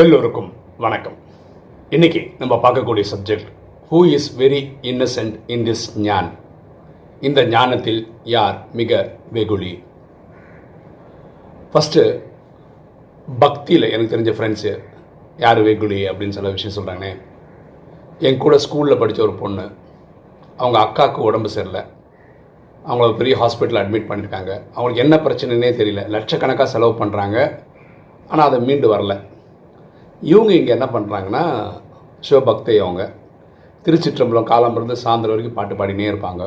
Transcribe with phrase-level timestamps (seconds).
[0.00, 1.14] எல்லோருக்கும் வணக்கம்.
[1.90, 3.48] இன்னைக்கு நம்ம பார்க்கக்கூடிய subject
[3.90, 6.28] who is very innocent in this ஞான்
[7.20, 7.98] இந்த ஞானத்தில்
[8.34, 9.00] யார் மிக
[9.36, 9.72] வெகுளி?
[11.72, 12.02] ஃபஸ்ட்டு
[13.44, 14.72] பக்தியில் எனக்கு தெரிஞ்ச ஃப்ரெண்ட்ஸு
[15.44, 17.12] யார் வெகுளி அப்படின்னு சில விஷயம் சொல்கிறாங்கண்ணே
[18.28, 19.64] என் கூட ஸ்கூலில் படித்த ஒரு பொண்ணு
[20.56, 21.82] அவங்க அக்காவுக்கு உடம்பு சரியில்லை.
[22.88, 26.04] அவங்கள பெரிய ஹாஸ்பிட்டலில் அட்மிட் பண்ணியிருக்காங்க அவங்களுக்கு என்ன பிரச்சனைனே தெரியல.
[26.16, 27.36] லட்சக்கணக்காக செலவு பண்ணுறாங்க
[28.28, 29.16] ஆனால் அதை மீண்டு வரல.
[30.22, 31.42] இவங்க இங்கே என்ன பண்ணுறாங்கன்னா
[32.28, 33.02] சிவபக்தை அவங்க
[33.84, 36.44] திருச்சிற்றம்பலம் காலம்பிறந்து சாயந்தரம் வரைக்கும் பாட்டு பாடினே இருப்பாங்க.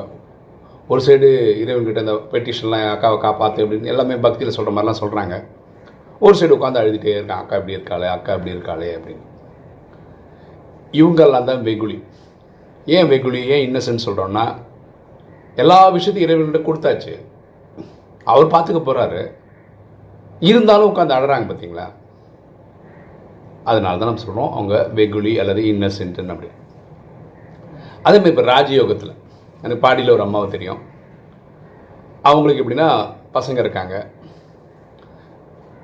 [0.90, 1.28] ஒரு சைடு
[1.62, 5.36] இறைவன்கிட்ட இந்த பெட்டிஷன்லாம் அக்காவை காப்பாற்று அப்படின்னு எல்லாமே பக்தியில் சொல்கிற மாதிரிலாம் சொல்கிறாங்க
[6.22, 9.24] ஒரு சைடு உட்காந்து அழுதுகிட்டே இருக்கான் அக்கா இப்படி இருக்காளே அக்கா இப்படி இருக்காளே அப்படின்னு.
[10.94, 11.98] இவங்கெல்லாம் தான் வெகுளி.
[12.88, 14.46] ஏன் வெகுளி ஏன் இன்னசென்ட் சொல்கிறோன்னா
[15.56, 17.14] எல்லா விஷயத்தையும் இறைவன்கிட்ட கொடுத்தாச்சு.
[18.24, 19.22] அவர் பார்த்துக்க போகிறாரு
[20.40, 21.88] இருந்தாலும் உட்காந்து அழறாங்க பார்த்தீங்களா
[23.64, 26.50] அதனால தான் நம்ம சொல்கிறோம் அவங்க வெகுளி அல்லது இன்னசென்ட்னு அப்படி.
[28.08, 29.18] அதே மாதிரி இப்போ ராஜயோகத்தில்
[29.64, 30.82] எனக்கு பாடியில் ஒரு அம்மாவை தெரியும்.
[32.30, 32.88] அவங்களுக்கு எப்படின்னா
[33.38, 33.96] பசங்க இருக்காங்க.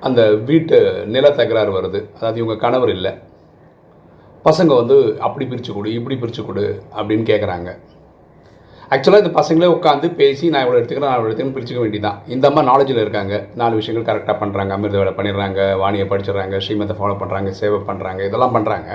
[0.00, 0.76] அந்த வீட்டு
[1.14, 2.00] நில தகராறு வருது.
[2.16, 3.12] அதாவது இவங்க கணவர் இல்லை.
[4.44, 7.70] பசங்க வந்து அப்படி பிரித்து கொடு இப்படி பிரித்து கொடு அப்படின்னு கேட்குறாங்க
[8.94, 12.60] ஆக்சுவலாக இந்த பசங்களே உட்காந்து பேசி நான் இவ்வளோ எடுத்துக்கிறேன் நான் இவ்வளோ எடுத்துக்கிறேன் பிடிச்சிக்க வேண்டியதான் இந்த அம்மா
[12.68, 13.34] நாலேஜில் இருக்காங்க.
[13.60, 18.54] நாலு விஷயங்கள் கரெக்டாக பண்ணுறாங்க அமிர்த வேலை பண்ணிடுறாங்க வாணியை படிச்சிடுறாங்க ஸ்ரீமத்தை ஃபாலோ பண்ணுறாங்க சேவை பண்ணுறாங்க இதெல்லாம்
[18.56, 18.88] பண்ணுறாங்க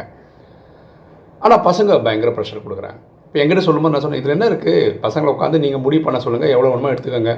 [1.45, 2.99] ஆனால் பசங்க பயங்கர ப்ரெஷர் கொடுக்குறாங்க.
[3.27, 6.69] இப்போ எங்கிட்ட சொல்லும்போது நான் சொன்னேன் இதில் என்ன இருக்குது பசங்களை உட்காந்து நீங்கள் முடிவு பண்ண சொல்லுங்கள் எவ்வளோ
[6.73, 7.33] வேணுமோ எடுத்துக்கோங்க.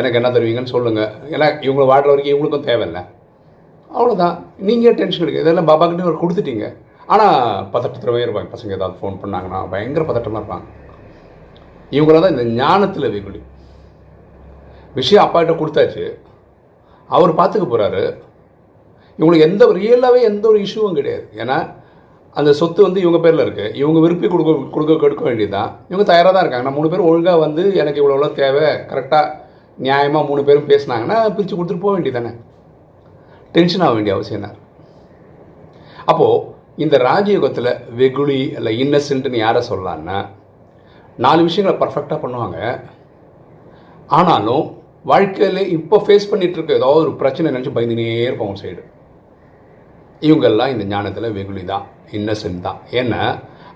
[0.00, 3.02] எனக்கு என்ன தருவீங்கன்னு சொல்லுங்கள் ஏன்னா இவங்களை வாடுற வரைக்கும் இவங்களுக்கும் தேவையில்லை.
[3.96, 4.36] அவ்வளோதான்
[4.68, 6.68] நீங்கள் டென்ஷன் எடுக்க இதெல்லாம் பாபா கிட்டே ஒரு கொடுத்துட்டீங்க.
[7.14, 7.36] ஆனால்
[7.74, 8.50] பதட்டத்திலவே இருப்பாங்க.
[8.54, 10.66] பசங்க ஏதாவது ஃபோன் பண்ணாங்கன்னா பயங்கர பதட்டமாக இருப்பாங்க.
[11.96, 13.40] இவங்கள தான் இந்த ஞானத்தில் வெகுளி
[14.98, 16.04] விஷயம் அப்பாகிட்ட கொடுத்தாச்சு.
[17.10, 18.02] அவர் பார்த்துக்க போகிறாரு
[19.18, 21.24] இவங்களுக்கு எந்த ரியலாகவே எந்த ஒரு இஷ்யூவும் கிடையாது.
[21.42, 21.56] ஏன்னா
[22.36, 25.70] அந்த சொத்து வந்து இவங்க பேரில் இருக்குது இவங்க விருப்பி கொடுக்க கொடுக்க கொடுக்க வேண்டியதுதான்.
[25.90, 26.66] இவங்க தயாராக தான் இருக்காங்க.
[26.68, 29.26] நான் மூணு பேர் ஒழுங்காக வந்து எனக்கு இவ்வளோ எவ்வளோ தேவை கரெக்டாக
[29.78, 32.32] நியாயமாக மூணு பேரும் பேசுனாங்கன்னா பிரித்து கொடுத்துட்டு போக வேண்டியது தானே
[33.54, 34.50] டென்ஷன் ஆக வேண்டிய அவசியம் என்ன
[36.10, 36.44] அப்போது
[36.84, 40.18] இந்த ராஜயோகத்தில் வெகுளி இல்லை இன்னசென்ட்னு யாரை சொல்லலான்னா
[41.24, 42.58] நாலு விஷயங்களை பர்ஃபெக்டாக பண்ணுவாங்க.
[44.18, 44.64] ஆனாலும்
[45.10, 48.82] வாழ்க்கையில் இப்போ ஃபேஸ் பண்ணிகிட்ருக்க இருக்க ஏதாவது ஒரு பிரச்சனை நினச்சி பயந்துனே இருப்போம் அவங்க சைடு
[50.28, 51.86] இவங்கெல்லாம் இந்த ஞானத்தில் வெகுளி தான்
[52.18, 52.78] இன்னசென்ட் தான்.
[53.00, 53.22] ஏன்னா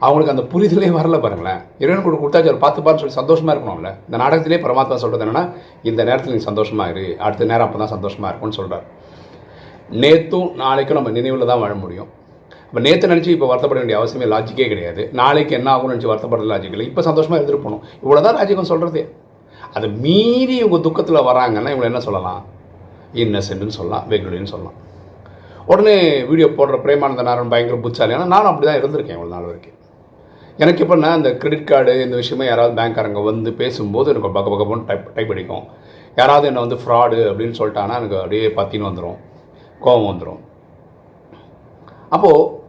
[0.05, 1.61] அவங்களுக்கு அந்த புரிதலே வரல பாருங்களேன்.
[1.83, 3.91] இறைவன் கூட கொடுத்தாச்சு அவர் பார்த்து பார்த்து சொல்லி சந்தோஷமாக இருக்கணும்ல.
[4.07, 5.45] இந்த நாடகத்திலே பரமாத்மா சொல்கிறது என்னன்னா
[5.91, 8.87] இந்த நேரத்தில் நீங்கள் சந்தோஷமாக இரு அடுத்த நேரம் அப்போ தான் சந்தோஷமாக இருக்கும்னு சொல்கிறார்
[10.05, 12.11] நேற்றும் நாளைக்கும் நம்ம நினைவில் தான் வாழ முடியும்.
[12.76, 15.03] இப்போ நேற்று நினச்சி இப்போ வருத்தப்பட வேண்டிய அவசியமே லாஜிக்கே கிடையாது.
[15.19, 16.87] நாளைக்கு என்ன ஆகும்னு நினச்சி வருத்தப்படுற லாஜிக் இல்லை.
[16.91, 19.03] இப்போ சந்தோஷமாக எழுதிருப்போம் இவ்வளோ தான் ராஜிகம் சொல்கிறது
[19.76, 22.42] அது மீறி இவங்க துக்கத்தில் வராங்கன்னா இவங்களை என்ன சொல்லலாம்?
[23.22, 24.04] இன்னசென்ட்னு சொல்லலாம்.
[24.10, 24.76] வெகுலின்னு சொல்லலாம்.
[25.70, 25.94] உடனே
[26.31, 29.78] வீடியோ போடுற பிரேமானந்த நாராயண் பயங்கர புச்சாலி ஆனால் நானும் அப்படி தான் இருந்திருக்கேன் இவ்வளோ நாள் வரைக்கும்.
[30.64, 35.08] எனக்கு எப்படின்னா இந்த கிரெடிட் கார்டு இந்த விஷயமா யாராவது பேங்க்காரங்க வந்து பேசும்போது எனக்கு பக்க பக்கம்னு டைப்
[35.16, 35.64] டைப் அடிக்கும்.
[36.20, 39.19] யாராவது என்னை வந்து ஃப்ராடு அப்படின்னு சொல்லிட்டாங்கன்னா எனக்கு அப்படியே பத்தின்னு வந்துடும்
[39.81, 40.43] கோபம் வந்துடும்
[42.16, 42.64] அப்போது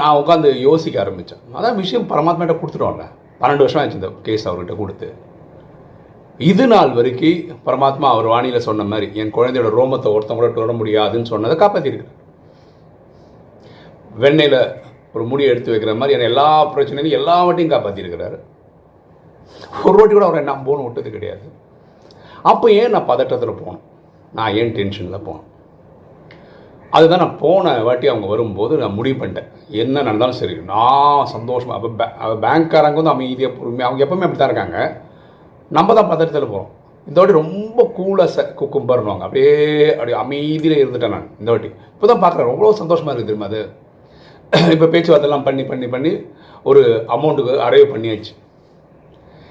[0.00, 3.04] நான் உட்காந்து யோசிக்க ஆரம்பித்தேன் அதான் விஷயம் பரமாத்மாட்ட கொடுத்துட்டோம்ல.
[3.40, 5.08] பன்னெண்டு வருஷம் ஆச்சு இந்த கேஸ் அவர்கிட்ட கொடுத்து.
[6.50, 11.30] இது நாள் வரைக்கும் பரமாத்மா அவர் வாணியில் சொன்ன மாதிரி என் குழந்தையோட ரோமத்தை ஒருத்தன் கூட தொட முடியாதுன்னு
[11.32, 12.14] சொன்னதை காப்பாற்றிருக்கு
[14.24, 14.60] வெண்ணெயில்
[15.16, 18.38] ஒரு முடியை எடுத்து வைக்கிற மாதிரி என்னை எல்லா பிரச்சனையும் எல்லா வாட்டியும் காப்பாற்றிருக்கிறாரு
[19.86, 21.46] ஒரு வாட்டி கூட அவரை நான் போகணும் விட்டது கிடையாது.
[22.50, 23.84] அப்போ ஏன் நான் பதட்டத்தில் போனேன்
[24.38, 25.46] நான் ஏன் டென்ஷனில் போனேன்
[26.96, 29.48] அதுதான் நான் போன வாட்டி அவங்க வரும்போது நான் முடிவு பண்ணிட்டேன்.
[29.82, 32.06] என்ன நடந்தாலும் சரி நான் சந்தோஷமாக அப்போ பே
[32.44, 34.78] பேங்க்காரங்க வந்து அமைதியாக பொறுமையாக அவங்க எப்பவுமே அப்படி தான் இருக்காங்க.
[35.70, 36.70] நம்ம தான் பதட்டத்தில் போகிறோம்
[37.06, 39.52] இந்த வாட்டி ரொம்ப கூலாக ச குக்கும்பர்னுவாங்க அப்படியே
[39.92, 41.70] அப்படியே அமைதியில் இருந்துட்டேன் நான் இந்த வாட்டி.
[41.94, 43.62] இப்போ தான் பார்க்குறேன் ரொம்ப சந்தோஷமாக இருக்குது தெரியுமா அது?
[44.74, 46.12] இப்போ பேச்சுவார்த்தைலாம் பண்ணி பண்ணி பண்ணி
[46.66, 46.82] ஒரு
[47.16, 48.32] அமௌண்ட்டுக்கு அரைவ் பண்ணியாச்சு.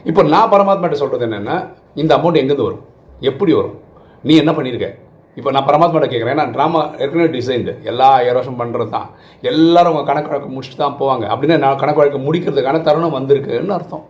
[0.05, 1.55] இப்போ நான் பரமாத்மாட்ட சொல்கிறது என்னென்னா
[2.01, 2.85] இந்த அமௌண்ட் எங்கேருந்து வரும்?
[3.21, 3.77] எப்படி வரும்?
[4.23, 4.89] நீ என்ன பண்ணியிருக்க?
[5.37, 6.35] இப்போ நான் பரமாத்மாட்ட கேட்குறேன்.
[6.35, 9.09] ஏன்னா ட்ராமா ஏற்கனவே டிசைன்டு எல்லா ஏரோஷம் பண்ணுறது தான்.
[9.51, 11.25] எல்லாரும் அவங்க கணக்கு வழக்கு முடிச்சுட்டு தான் போவாங்க.
[11.33, 14.05] அப்படின்னா நான் கணக்கு வழக்கு முடிக்கிறதுக்கான தருணம் வந்திருக்குன்னு அர்த்தம்.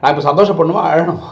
[0.00, 0.82] நான் இப்போ சந்தோஷப்படணுமா?
[0.92, 1.30] அழணுமா?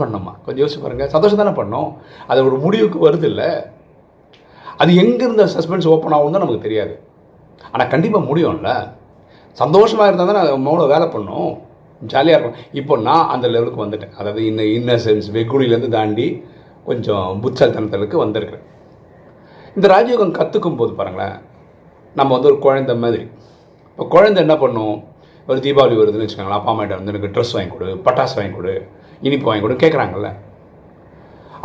[0.00, 1.90] பண்ணணுமா கொஞ்சம் யோசிச்சு பாருங்கள் சந்தோஷம் தானே பண்ணோம்.
[2.30, 3.48] அது ஒரு முடிவுக்கு வருது இல்லை.
[4.82, 6.94] அது எங்கேருந்து சஸ்பென்ஸ் ஓப்பன் ஆகும் தான் நமக்கு தெரியாது.
[7.72, 8.70] ஆனால் கண்டிப்பாக முடியும்ல.
[9.62, 11.50] சந்தோஷமாக இருந்தால் தானே மௌன வேலை பண்ணும்.
[12.12, 12.58] ஜாலியாக இருக்கும்.
[12.80, 14.14] இப்போ நான் அந்த லெவலுக்கு வந்துட்டேன்.
[14.20, 16.28] அதாவது இன்ன இன்னசென்ஸ் வெகுளிலேருந்து தாண்டி
[16.88, 18.66] கொஞ்சம் புத்தல்தனத்தலுக்கு வந்திருக்கிறேன்.
[19.76, 21.36] இந்த ராஜயோகம் கற்றுக்கும் போது பாருங்களேன்
[22.18, 23.24] நம்ம வந்து ஒரு குழந்தை மாதிரி.
[23.90, 24.96] இப்போ குழந்தை என்ன பண்ணும்?
[25.48, 28.74] ஒரு தீபாவளி வருதுன்னு வச்சுக்கோங்களேன் அப்பா அம்மாட்ட வந்து எனக்கு ட்ரெஸ் வாங்கி கொடு பட்டாசு வாங்கி கொடு
[29.26, 30.30] இனிப்பு வாங்கி கொடு கேட்குறாங்கல்ல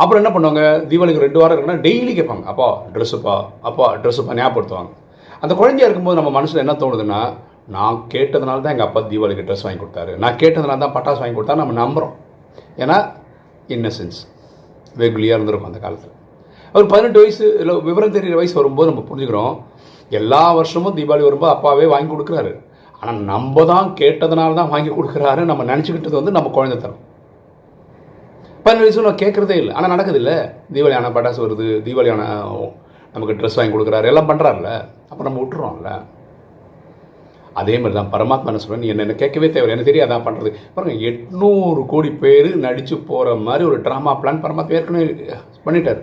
[0.00, 0.62] அப்புறம் என்ன பண்ணுவாங்க?
[0.90, 3.34] தீபாவளிக்கு ரெண்டு வாரம் இருக்குன்னா டெய்லி கேட்பாங்க அப்பா ட்ரெஸ்ஸுப்பா
[3.68, 4.90] அப்பா ட்ரெஸ்ஸுப்பா ஞாபகப்படுத்துவாங்க.
[5.42, 7.20] அந்த குழந்தையா இருக்கும்போது நம்ம மனசில் என்ன தோணுதுன்னா
[7.76, 10.12] நான் கேட்டதுனால தான் எங்கள் அப்பா தீபாவளிக்கு ட்ரெஸ் வாங்கி கொடுத்தாரு.
[10.22, 12.14] நான் கேட்டதுனால தான் பட்டாசு வாங்கி கொடுத்தா நம்ம நம்புகிறோம்
[12.82, 12.98] ஏன்னா
[13.76, 14.18] இன்னசென்ஸ்
[15.00, 16.14] வெகுலியாக இருந்திருக்கும் அந்த காலத்தில்.
[16.76, 19.54] ஒரு பதினெட்டு வயசு இல்லை விவரம் தெரிகிற வயசு வரும்போது நம்ம புரிஞ்சுக்கிறோம்
[20.20, 22.52] எல்லா வருஷமும் தீபாவளி வரும்போது அப்பாவே வாங்கி கொடுக்குறாரு.
[23.02, 27.02] ஆனால் நம்ம தான் கேட்டதுனால தான் வாங்கி கொடுக்குறாரு நம்ம நினச்சிக்கிட்டது வந்து நம்ம குழந்தைத்தனம்.
[28.64, 29.72] பதினெட்டு வயசு நான் கேட்குறதே இல்லை.
[29.78, 30.36] ஆனால் நடக்குது இல்லை
[30.74, 32.70] தீபாவளி ஆனால் பட்டாசு வருது தீபாவளி ஆனால்
[33.14, 34.70] நமக்கு ட்ரெஸ் வாங்கி கொடுக்குறாரு எல்லாம் பண்ணுறாருல
[35.10, 35.90] அப்போ நம்ம விட்டுறோம்ல.
[37.60, 40.96] அதே மாதிரி தான் பரமாத்மா என்ன சொல்கிறேன் நீ என்ன கேட்கவே தேவை எனக்கு தெரியும் அதான் பண்ணுறது பாருங்க
[41.10, 45.06] எட்நூறு கோடி பேர் நடித்து போகிற மாதிரி ஒரு ட்ராமா பிளான் பரமாத்மா ஏற்கனவே
[45.66, 46.02] பண்ணிட்டார்.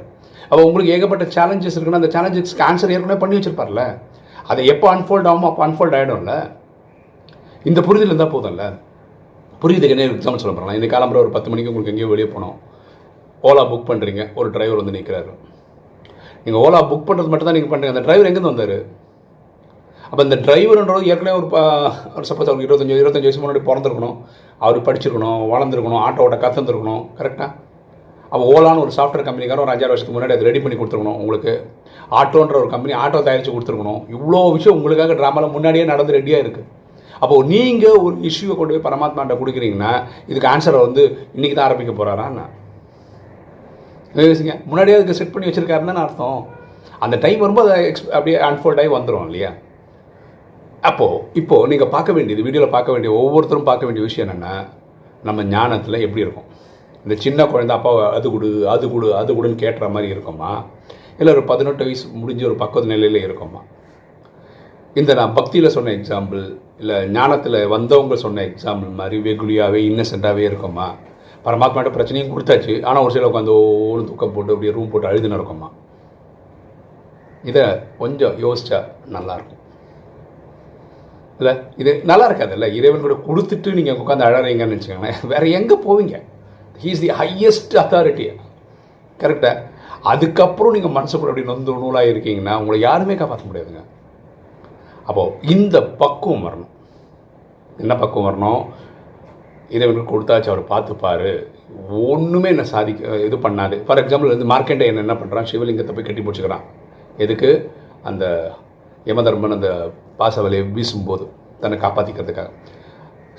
[0.49, 3.83] அப்போ உங்களுக்கு ஏகப்பட்ட சேலஞ்சஸ் இருக்குன்னா அந்த சேலஞ்சஸ்க்கு ஆன்சர் ஏற்கனவே பண்ணி வச்சிருப்பார்ல.
[4.51, 6.33] அதை எப்போ அன்ஃபோல்ட் ஆகுமோ அப்போ அன்ஃபோல்ட் ஆகிடும்ல
[7.69, 8.63] இந்த புரிதல் இருந்தால் போதும்ல.
[9.61, 12.57] புரியுதுக்கு என்ன எக்ஸாம்பிள் சொல்ல போகிறேன் இந்த காலம்புற ஒரு பத்து மணிக்கு உங்களுக்கு எங்கேயோ வெளியே போனோம்.
[13.43, 15.31] ஓலா புக் பண்ணுறீங்க ஒரு டிரைவர் வந்து நிற்கிறாரு
[16.45, 18.77] நீங்கள் ஓலா புக் பண்ணுறது மட்டும் தான் நீங்கள் பண்ணுறீங்க அந்த டிரைவர் எங்கேருந்து வந்தார்?
[20.13, 21.47] அப்போ இந்த டிரைவருன்றது ஏற்கனவே ஒரு
[22.17, 24.17] ஒரு சப்போஸ் அவருக்கு இருபத்தஞ்சி இருபத்தஞ்சி வயசு முன்னாடி பிறந்திருக்கணும்.
[24.65, 27.49] அவர் படிச்சிருக்கணும் வளர்ந்துருக்கணும் ஆட்டோவோட கற்றுந்துருக்கணும் கரெக்டாக
[28.33, 31.53] அப்போ ஓலான்னு ஒரு சாஃப்ட்வேர் கம்பெனிக்கார ஒரு அஞ்சாறு வருஷத்துக்கு முன்னாடி அதை ரெடி பண்ணி கொடுத்துருக்கணும் உங்களுக்கு.
[32.19, 33.99] ஆட்டோன்ற ஒரு கம்பெனி ஆட்டோ தயாரித்து கொடுத்துருக்கணும்.
[34.15, 36.69] இவ்வளோ விஷயம் உங்களுக்காக ட்ராமாவில் முன்னாடியே நடந்து ரெடியாக இருக்குது
[37.23, 39.91] அப்போது நீங்கள் ஒரு இஷ்யூவை கொண்டு போய் பரமாத்மாட்ட கொடுக்குறீங்கன்னா
[40.29, 41.03] இதுக்கு ஆன்சரை வந்து
[41.35, 42.29] இன்றைக்கி தான் ஆரம்பிக்க போகிறாரா
[44.29, 44.55] யோசிங்க?
[44.69, 46.41] முன்னாடியே அதுக்கு செட் பண்ணி வச்சுருக்காருன்னு அர்த்தம்.
[47.03, 49.53] அந்த டைம் வரும்போது அதை எக்ஸ் அப்படியே அன்ஃபோல்ட் ஆகி வந்துடும் இல்லையா?
[50.89, 54.55] அப்போது இப்போது நீங்கள் பார்க்க வேண்டியது வீடியோவில் பார்க்க வேண்டிய ஒவ்வொருத்தரும் பார்க்க வேண்டிய விஷயம் என்னென்னா
[55.27, 56.49] நம்ம ஞானத்தில் எப்படி இருக்கும்?
[57.05, 60.51] இந்த சின்ன குழந்தை அப்பா அது கொடு அது கொடு அது கொடுன்னு கேட்டுற மாதிரி இருக்குமா?
[61.19, 63.61] இல்லை ஒரு பதினெட்டு வயசு முடிஞ்ச ஒரு பக்குவ நிலையில் இருக்குமா?
[64.99, 66.43] இந்த நான் பக்தியில் சொன்ன எக்ஸாம்பிள்
[66.81, 70.87] இல்லை ஞானத்தில் வந்தவங்க சொன்ன எக்ஸாம்பிள் மாதிரி வெகுலியாகவே இன்னசென்ட்டாகவே இருக்குமா?
[71.45, 72.73] பரமாத்மாட்ட பிரச்சனையும் கொடுத்தாச்சு.
[72.89, 75.69] ஆனால் ஒரு சில உட்காந்து ஒவ்வொரு துக்கம் போட்டு அப்படியே ரூம் போட்டு அழுதுன்னு இருக்குமா?
[77.51, 77.65] இதை
[78.01, 78.79] கொஞ்சம் யோசிச்சா
[79.15, 79.62] நல்லாயிருக்கும்
[81.43, 85.21] இல்லை இது நல்லா இருக்காதுல்ல இறைவன் கூட கொடுத்துட்டு நீங்கள் உட்காந்து அழறீங்கன்னு வச்சுக்கோங்களேன்.
[85.33, 86.17] வேறு எங்கே போவீங்க?
[86.83, 88.25] ஹீஸ் தி ஹையஸ்ட் அத்தாரிட்டி
[89.23, 89.71] கரெக்டாக
[90.11, 93.83] அதுக்கப்புறம் நீங்கள் மனசு கூட அப்படி நொந்து நூலாக இருக்கீங்கன்னா உங்களை யாருமே காப்பாற்ற முடியாதுங்க.
[95.09, 96.71] அப்போது இந்த பக்குவம் வரணும்.
[97.83, 98.63] என்ன பக்குவம் வரணும்?
[99.75, 101.29] இறைவனுக்கு கொடுத்தாச்சு அவர் பார்த்துப்பார்.
[102.13, 103.77] ஒன்றுமே என்ன சாதிக்க இது பண்ணாது.
[103.85, 106.65] ஃபார் எக்ஸாம்பிள் வந்து மார்க்கெண்டை என்ன என்ன பண்ணுறான் சிவலிங்கத்தை போய் கட்டி பிடிச்சிக்கிறான்.
[107.25, 107.51] எதுக்கு?
[108.09, 108.25] அந்த
[109.09, 109.69] யமதர்மன் அந்த
[110.19, 111.25] பாசவலையை வீசும்போது
[111.61, 112.51] தன்னை காப்பாற்றிக்கிறதுக்காக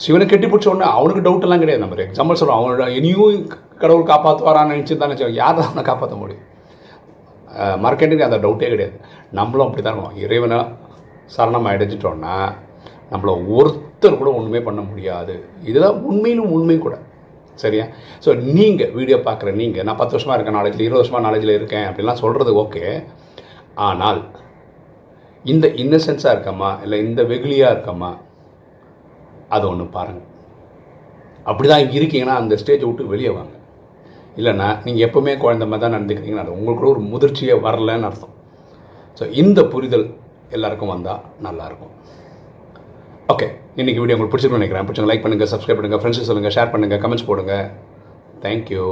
[0.04, 1.82] சிவனை கட்டி பிடிச்ச உடனே அவனுக்கு டவுட்டெல்லாம் கிடையாது.
[1.82, 3.36] நம்ம எக்ஸாம்பிள் சொல்கிறோம் அவனோட இனியும்
[3.82, 6.44] கடவுள் காப்பாற்றுவாரான்னு நினச்சி தானே யார் தான் அவனை காப்பாற்ற முடியும்?
[7.84, 8.96] மார்க்கெட்டுக்கு அந்த டவுட்டே கிடையாது.
[9.38, 10.58] நம்மளும் அப்படி தான் இருக்கோம் இறைவனை
[11.34, 12.36] சரணம் அடைஞ்சிட்டோன்னா
[13.12, 15.34] நம்மளை ஒருத்தர் கூட ஒன்றுமே பண்ண முடியாது.
[15.70, 16.96] இதுதான் உண்மையிலும் உண்மை கூட.
[17.62, 17.84] சரியா?
[18.24, 22.22] ஸோ நீங்கள் வீடியோ பார்க்குற நீங்கள் நான் பத்து வருஷமாக இருக்கேன் நாலேஜில் இருபது வருஷமாக நாலேஜில் இருக்கேன் அப்படிலாம்
[22.22, 22.84] சொல்கிறது ஓகே
[23.88, 24.20] ஆனால்
[25.52, 28.10] இந்த இன்னசென்ஸாக இருக்கமா இல்லை இந்த வெகுளியாக இருக்கமா
[29.54, 30.30] அதை ஒன்று பாருங்கள்
[31.50, 33.54] அப்படி தான் இருக்கீங்கன்னா அந்த ஸ்டேஜை விட்டு வெளியே வாங்க.
[34.38, 38.34] இல்லைன்னா நீங்கள் எப்போவுமே குழந்த மாதிரி தான் நடந்துக்கிறீங்கன்னு அது உங்களுக்கு ஒரு முதிர்ச்சியே வரலன்னு அர்த்தம்.
[39.18, 40.06] ஸோ இந்த புரிதல்
[40.56, 41.92] எல்லாருக்கும் வந்தால் நல்லாயிருக்கும்
[43.32, 43.46] ஓகே
[43.80, 44.86] இன்றைக்கி வீடியோ உங்களுக்கு பிடிச்சிருக்குன்னு நினைக்கிறேன்.
[44.88, 47.66] பிடிச்சவங்க லைக் பண்ணுங்கள் சப்ஸ்கிரைப் பண்ணுங்கள் ஃப்ரெண்ட்ஸ் சொல்லுங்கள் ஷேர் பண்ணுங்கள் கமெண்ட்ஸ் போடுங்கள்
[48.44, 48.86] தேங்க்யூ